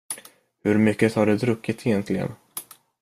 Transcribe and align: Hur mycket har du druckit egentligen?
Hur 0.63 0.77
mycket 0.77 1.15
har 1.15 1.25
du 1.25 1.37
druckit 1.37 1.87
egentligen? 1.87 2.29